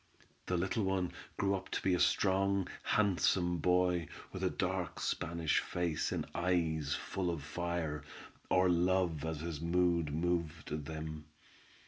[0.47, 6.11] The little one grew to be a strong, handsome boy, with a dark Spanish face,
[6.11, 8.03] and eyes full of fire,
[8.49, 11.25] or love as his mood moved them.